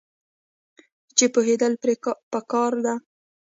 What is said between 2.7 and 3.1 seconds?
دي.